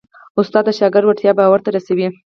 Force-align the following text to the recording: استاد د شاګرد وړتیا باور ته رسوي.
استاد 0.39 0.63
د 0.67 0.69
شاګرد 0.79 1.05
وړتیا 1.07 1.31
باور 1.39 1.59
ته 1.65 1.69
رسوي. 1.75 2.07